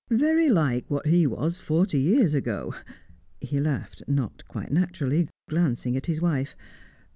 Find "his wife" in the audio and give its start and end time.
6.07-6.55